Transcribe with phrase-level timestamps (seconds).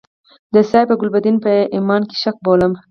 [0.53, 2.71] د سیاف او ګلبدین په ایمان کې شک بولم.